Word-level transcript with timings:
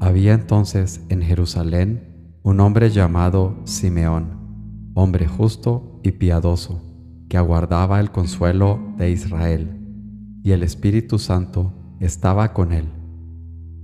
Había 0.00 0.32
entonces 0.32 1.04
en 1.08 1.22
Jerusalén 1.22 2.38
un 2.42 2.60
hombre 2.60 2.90
llamado 2.90 3.56
Simeón, 3.64 4.92
hombre 4.94 5.26
justo 5.26 6.00
y 6.04 6.12
piadoso, 6.12 6.80
que 7.28 7.36
aguardaba 7.36 7.98
el 7.98 8.12
consuelo 8.12 8.80
de 8.96 9.10
Israel, 9.10 9.76
y 10.44 10.52
el 10.52 10.62
Espíritu 10.62 11.18
Santo 11.18 11.72
estaba 11.98 12.52
con 12.52 12.72
él. 12.72 12.86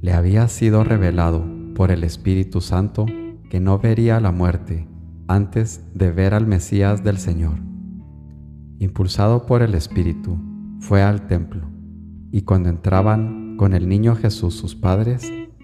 Le 0.00 0.12
había 0.12 0.46
sido 0.46 0.84
revelado 0.84 1.44
por 1.74 1.90
el 1.90 2.04
Espíritu 2.04 2.60
Santo 2.60 3.06
que 3.50 3.58
no 3.58 3.78
vería 3.78 4.20
la 4.20 4.30
muerte 4.30 4.86
antes 5.26 5.84
de 5.92 6.12
ver 6.12 6.34
al 6.34 6.46
Mesías 6.46 7.02
del 7.02 7.18
Señor. 7.18 7.58
Impulsado 8.78 9.44
por 9.44 9.62
el 9.62 9.74
Espíritu, 9.74 10.38
fue 10.78 11.02
al 11.02 11.26
templo, 11.26 11.68
y 12.30 12.42
cuando 12.42 12.68
entraban 12.68 13.56
con 13.56 13.74
el 13.74 13.88
niño 13.88 14.14
Jesús 14.14 14.54
sus 14.54 14.76
padres, 14.76 15.30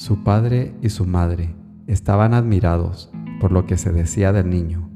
Su 0.00 0.24
padre 0.24 0.74
y 0.80 0.88
su 0.88 1.04
madre 1.04 1.54
estaban 1.86 2.32
admirados 2.32 3.12
por 3.38 3.52
lo 3.52 3.66
que 3.66 3.76
se 3.76 3.92
decía 3.92 4.32
del 4.32 4.48
niño. 4.48 4.88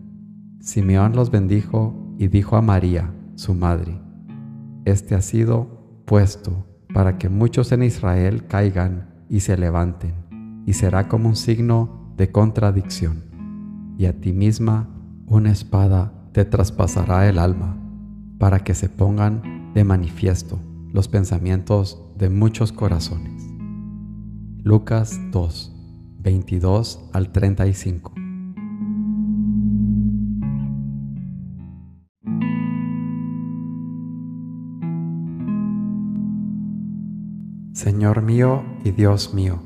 Simeón 0.60 1.14
los 1.14 1.30
bendijo 1.30 2.14
y 2.16 2.28
dijo 2.28 2.56
a 2.56 2.62
María, 2.62 3.12
su 3.34 3.52
madre, 3.52 4.00
Este 4.86 5.14
ha 5.14 5.20
sido 5.20 6.00
puesto 6.06 6.66
para 6.94 7.18
que 7.18 7.28
muchos 7.28 7.70
en 7.72 7.82
Israel 7.82 8.46
caigan 8.46 9.26
y 9.28 9.40
se 9.40 9.58
levanten, 9.58 10.14
y 10.64 10.72
será 10.72 11.06
como 11.06 11.28
un 11.28 11.36
signo 11.36 12.14
de 12.16 12.32
contradicción. 12.32 13.24
Y 13.98 14.06
a 14.06 14.18
ti 14.18 14.32
misma 14.32 14.88
una 15.26 15.52
espada 15.52 16.14
te 16.32 16.46
traspasará 16.46 17.28
el 17.28 17.38
alma, 17.38 17.76
para 18.38 18.60
que 18.60 18.72
se 18.72 18.88
pongan 18.88 19.70
de 19.74 19.84
manifiesto 19.84 20.58
los 20.94 21.08
pensamientos 21.08 22.02
de 22.16 22.30
muchos 22.30 22.72
corazones. 22.72 23.53
Lucas 24.66 25.20
2, 25.30 25.72
22 26.20 27.10
al 27.12 27.32
35. 27.32 28.14
Señor 37.74 38.22
mío 38.22 38.64
y 38.84 38.92
Dios 38.92 39.34
mío, 39.34 39.62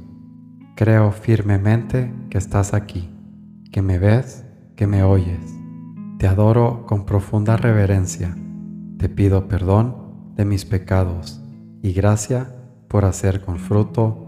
creo 0.74 1.12
firmemente 1.12 2.12
que 2.28 2.38
estás 2.38 2.74
aquí, 2.74 3.08
que 3.70 3.82
me 3.82 4.00
ves, 4.00 4.44
que 4.74 4.88
me 4.88 5.04
oyes. 5.04 5.54
Te 6.18 6.26
adoro 6.26 6.86
con 6.86 7.06
profunda 7.06 7.56
reverencia. 7.56 8.36
Te 8.98 9.08
pido 9.08 9.46
perdón 9.46 10.34
de 10.34 10.44
mis 10.44 10.64
pecados 10.64 11.40
y 11.82 11.92
gracia 11.92 12.52
por 12.88 13.04
hacer 13.04 13.44
con 13.44 13.60
fruto 13.60 14.27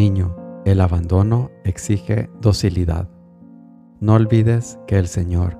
Niño, 0.00 0.34
el 0.64 0.80
abandono 0.80 1.50
exige 1.62 2.30
docilidad. 2.40 3.06
No 4.00 4.14
olvides 4.14 4.78
que 4.86 4.98
el 4.98 5.06
Señor 5.06 5.58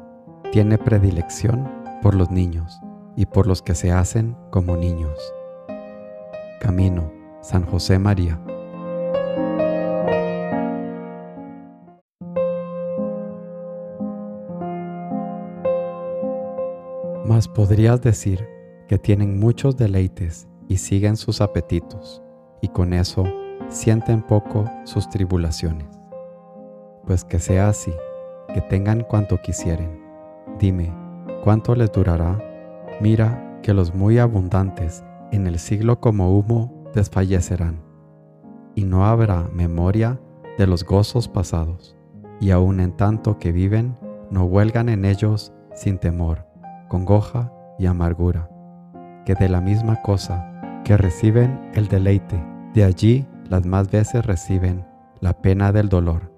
tiene 0.51 0.79
predilección 0.79 1.71
por 2.01 2.15
los 2.15 2.31
niños 2.31 2.81
y 3.17 3.27
por 3.27 3.47
los 3.47 3.61
que 3.61 3.75
se 3.75 3.93
hacen 3.93 4.35
como 4.51 4.79
niños. 4.79 5.19
Camino, 6.59 7.13
San 7.43 7.67
José 7.67 7.99
María. 7.99 8.43
Mas 17.27 17.47
podrías 17.47 18.01
decir 18.01 18.49
que 18.89 18.97
tienen 18.97 19.39
muchos 19.39 19.77
deleites 19.77 20.49
y 20.67 20.79
siguen 20.79 21.19
sus 21.19 21.43
apetitos, 21.43 22.23
y 22.63 22.69
con 22.69 22.95
eso 22.95 23.25
sienten 23.71 24.21
poco 24.23 24.65
sus 24.85 25.09
tribulaciones. 25.09 25.89
Pues 27.07 27.25
que 27.25 27.39
sea 27.39 27.69
así, 27.69 27.93
que 28.53 28.61
tengan 28.61 29.03
cuanto 29.03 29.41
quisieren. 29.41 30.03
Dime, 30.59 30.93
¿cuánto 31.45 31.75
les 31.75 31.91
durará? 31.93 32.39
Mira 33.01 33.59
que 33.63 33.73
los 33.73 33.95
muy 33.95 34.19
abundantes 34.19 35.05
en 35.31 35.47
el 35.47 35.59
siglo 35.59 36.01
como 36.01 36.37
humo 36.37 36.85
desfallecerán, 36.95 37.81
y 38.75 38.85
no 38.85 39.07
habrá 39.07 39.49
memoria 39.53 40.21
de 40.59 40.67
los 40.67 40.85
gozos 40.85 41.29
pasados, 41.29 41.97
y 42.41 42.51
aun 42.51 42.81
en 42.81 42.97
tanto 42.97 43.39
que 43.39 43.53
viven, 43.53 43.97
no 44.31 44.45
huelgan 44.45 44.89
en 44.89 45.05
ellos 45.05 45.53
sin 45.75 45.99
temor, 45.99 46.47
congoja 46.89 47.53
y 47.79 47.87
amargura, 47.87 48.51
que 49.25 49.35
de 49.35 49.49
la 49.49 49.61
misma 49.61 50.03
cosa 50.03 50.83
que 50.85 50.97
reciben 50.97 51.71
el 51.75 51.87
deleite, 51.89 52.43
de 52.75 52.85
allí 52.85 53.27
las 53.51 53.67
más 53.67 53.91
veces 53.91 54.25
reciben 54.25 54.87
la 55.21 55.43
pena 55.43 55.73
del 55.73 55.89
dolor. 55.89 56.33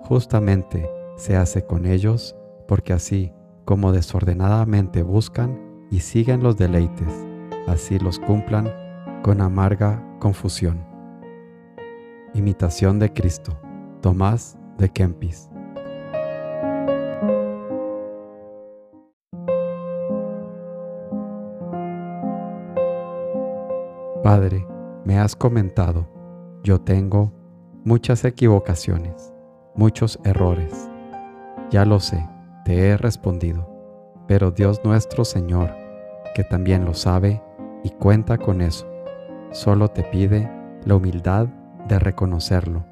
Justamente 0.00 0.90
se 1.16 1.36
hace 1.36 1.64
con 1.64 1.86
ellos 1.86 2.36
porque 2.66 2.92
así 2.92 3.32
como 3.64 3.92
desordenadamente 3.92 5.04
buscan 5.04 5.86
y 5.90 6.00
siguen 6.00 6.42
los 6.42 6.56
deleites, 6.56 7.14
así 7.68 8.00
los 8.00 8.18
cumplan 8.18 8.68
con 9.22 9.40
amarga 9.40 10.04
confusión. 10.18 10.84
Imitación 12.34 12.98
de 12.98 13.12
Cristo, 13.12 13.56
Tomás 14.00 14.58
de 14.78 14.88
Kempis. 14.88 15.48
Padre, 24.24 24.66
me 25.04 25.18
has 25.18 25.34
comentado, 25.34 26.06
yo 26.62 26.80
tengo 26.80 27.32
muchas 27.84 28.24
equivocaciones, 28.24 29.32
muchos 29.74 30.18
errores. 30.24 30.88
Ya 31.70 31.84
lo 31.84 31.98
sé, 31.98 32.28
te 32.64 32.88
he 32.88 32.96
respondido, 32.96 33.68
pero 34.28 34.52
Dios 34.52 34.80
nuestro 34.84 35.24
Señor, 35.24 35.70
que 36.34 36.44
también 36.44 36.84
lo 36.84 36.94
sabe 36.94 37.42
y 37.82 37.90
cuenta 37.90 38.38
con 38.38 38.60
eso, 38.60 38.86
solo 39.50 39.88
te 39.88 40.04
pide 40.04 40.48
la 40.84 40.94
humildad 40.94 41.48
de 41.88 41.98
reconocerlo 41.98 42.84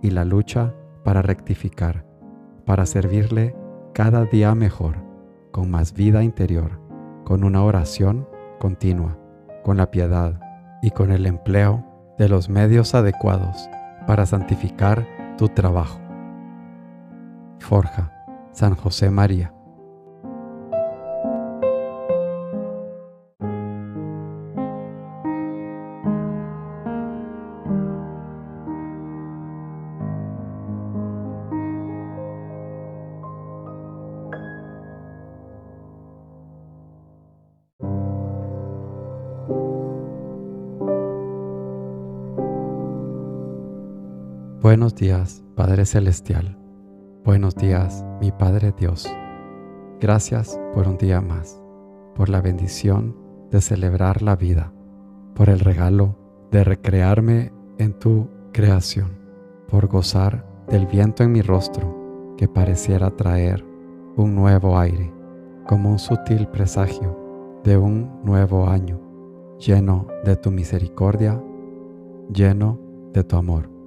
y 0.00 0.10
la 0.10 0.24
lucha 0.24 0.74
para 1.04 1.20
rectificar, 1.20 2.06
para 2.64 2.86
servirle 2.86 3.54
cada 3.92 4.24
día 4.24 4.54
mejor, 4.54 4.96
con 5.50 5.70
más 5.70 5.92
vida 5.92 6.22
interior, 6.22 6.80
con 7.24 7.44
una 7.44 7.62
oración 7.62 8.26
continua, 8.58 9.18
con 9.64 9.76
la 9.76 9.90
piedad 9.90 10.40
y 10.82 10.90
con 10.90 11.10
el 11.12 11.26
empleo 11.26 11.84
de 12.18 12.28
los 12.28 12.48
medios 12.48 12.94
adecuados 12.94 13.68
para 14.06 14.26
santificar 14.26 15.06
tu 15.36 15.48
trabajo. 15.48 16.00
Forja, 17.60 18.12
San 18.52 18.74
José 18.74 19.10
María. 19.10 19.52
Buenos 44.68 44.94
días, 44.94 45.42
Padre 45.56 45.86
Celestial. 45.86 46.58
Buenos 47.24 47.56
días, 47.56 48.04
mi 48.20 48.30
Padre 48.30 48.74
Dios. 48.78 49.10
Gracias 49.98 50.60
por 50.74 50.86
un 50.86 50.98
día 50.98 51.22
más, 51.22 51.58
por 52.14 52.28
la 52.28 52.42
bendición 52.42 53.16
de 53.50 53.62
celebrar 53.62 54.20
la 54.20 54.36
vida, 54.36 54.70
por 55.34 55.48
el 55.48 55.60
regalo 55.60 56.18
de 56.50 56.64
recrearme 56.64 57.50
en 57.78 57.94
tu 57.94 58.28
creación, 58.52 59.16
por 59.70 59.86
gozar 59.86 60.46
del 60.68 60.84
viento 60.84 61.22
en 61.22 61.32
mi 61.32 61.40
rostro 61.40 62.34
que 62.36 62.46
pareciera 62.46 63.08
traer 63.16 63.64
un 64.16 64.34
nuevo 64.34 64.78
aire, 64.78 65.10
como 65.66 65.88
un 65.88 65.98
sutil 65.98 66.46
presagio 66.46 67.58
de 67.64 67.78
un 67.78 68.20
nuevo 68.22 68.68
año, 68.68 69.00
lleno 69.58 70.08
de 70.26 70.36
tu 70.36 70.50
misericordia, 70.50 71.42
lleno 72.30 72.78
de 73.14 73.24
tu 73.24 73.34
amor 73.34 73.77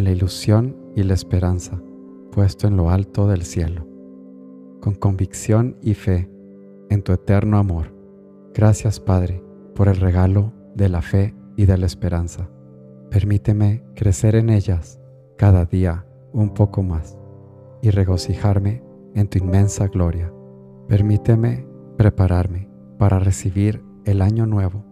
la 0.00 0.10
ilusión 0.10 0.76
y 0.96 1.02
la 1.02 1.14
esperanza 1.14 1.80
puesto 2.30 2.68
en 2.68 2.76
lo 2.76 2.90
alto 2.90 3.26
del 3.26 3.42
cielo, 3.42 3.86
con 4.80 4.94
convicción 4.94 5.76
y 5.82 5.94
fe 5.94 6.30
en 6.88 7.02
tu 7.02 7.12
eterno 7.12 7.58
amor. 7.58 7.94
Gracias 8.54 9.00
Padre 9.00 9.42
por 9.74 9.88
el 9.88 9.96
regalo 9.96 10.52
de 10.74 10.88
la 10.88 11.02
fe 11.02 11.34
y 11.56 11.66
de 11.66 11.76
la 11.76 11.86
esperanza. 11.86 12.48
Permíteme 13.10 13.82
crecer 13.94 14.36
en 14.36 14.50
ellas 14.50 15.00
cada 15.36 15.64
día 15.64 16.06
un 16.32 16.54
poco 16.54 16.82
más 16.82 17.18
y 17.82 17.90
regocijarme 17.90 18.82
en 19.14 19.28
tu 19.28 19.38
inmensa 19.38 19.88
gloria. 19.88 20.32
Permíteme 20.88 21.66
prepararme 21.96 22.68
para 22.98 23.18
recibir 23.18 23.82
el 24.04 24.22
año 24.22 24.46
nuevo, 24.46 24.84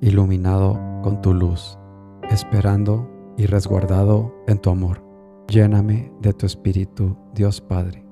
iluminado 0.00 0.80
con 1.02 1.20
tu 1.20 1.34
luz, 1.34 1.78
esperando 2.30 3.10
y 3.38 3.46
resguardado 3.46 4.34
en 4.46 4.58
tu 4.58 4.68
amor. 4.68 5.02
Lléname 5.48 6.12
de 6.20 6.34
tu 6.34 6.44
Espíritu, 6.44 7.16
Dios 7.34 7.62
Padre, 7.62 8.04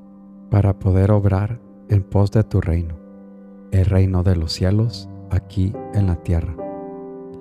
para 0.51 0.79
poder 0.79 1.11
obrar 1.11 1.61
en 1.91 2.03
pos 2.03 2.31
de 2.31 2.45
tu 2.45 2.63
reino, 2.63 2.95
el 3.73 3.85
reino 3.85 4.23
de 4.23 4.37
los 4.37 4.53
cielos 4.53 5.11
aquí 5.31 5.75
en 5.93 6.07
la 6.07 6.17
tierra. 6.17 6.57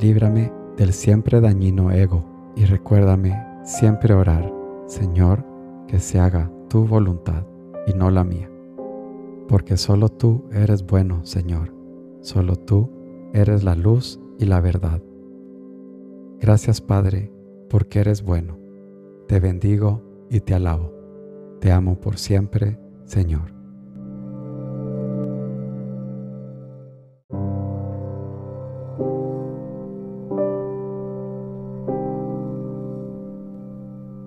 Líbrame 0.01 0.51
del 0.75 0.91
siempre 0.91 1.39
dañino 1.39 1.91
ego 1.91 2.25
y 2.55 2.65
recuérdame 2.65 3.41
siempre 3.63 4.13
orar, 4.13 4.51
Señor, 4.87 5.45
que 5.87 5.99
se 5.99 6.19
haga 6.19 6.51
tu 6.67 6.85
voluntad 6.85 7.45
y 7.87 7.93
no 7.93 8.09
la 8.09 8.23
mía. 8.23 8.49
Porque 9.47 9.77
solo 9.77 10.09
tú 10.09 10.43
eres 10.51 10.85
bueno, 10.85 11.23
Señor, 11.23 11.71
solo 12.21 12.55
tú 12.55 12.89
eres 13.33 13.63
la 13.63 13.75
luz 13.75 14.19
y 14.39 14.45
la 14.45 14.59
verdad. 14.59 15.01
Gracias, 16.39 16.81
Padre, 16.81 17.31
porque 17.69 17.99
eres 17.99 18.23
bueno. 18.23 18.57
Te 19.27 19.39
bendigo 19.39 20.01
y 20.29 20.39
te 20.41 20.53
alabo. 20.53 20.93
Te 21.59 21.71
amo 21.71 21.99
por 21.99 22.17
siempre, 22.17 22.77
Señor. 23.05 23.55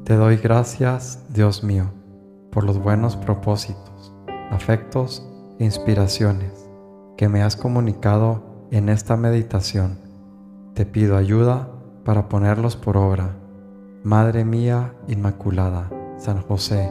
Te 0.05 0.17
doy 0.17 0.39
gracias, 0.39 1.23
Dios 1.29 1.63
mío, 1.63 1.91
por 2.51 2.65
los 2.65 2.83
buenos 2.83 3.15
propósitos, 3.17 4.15
afectos 4.51 5.23
e 5.59 5.65
inspiraciones 5.67 6.67
que 7.19 7.29
me 7.29 7.43
has 7.43 7.57
comunicado 7.57 8.67
en 8.71 8.89
esta 8.89 9.19
meditación. 9.19 9.99
Te 10.73 10.87
pido 10.87 11.19
ayuda 11.19 11.78
para 12.09 12.27
ponerlos 12.27 12.75
por 12.75 12.97
obra. 12.97 13.37
Madre 14.03 14.43
mía 14.43 14.95
Inmaculada, 15.09 15.91
San 16.17 16.41
José, 16.41 16.91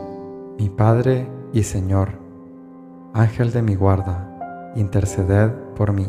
mi 0.59 0.69
Padre 0.69 1.27
y 1.51 1.63
Señor, 1.63 2.09
Ángel 3.15 3.51
de 3.51 3.63
mi 3.63 3.73
guarda, 3.73 4.71
interceded 4.75 5.49
por 5.75 5.91
mí. 5.91 6.05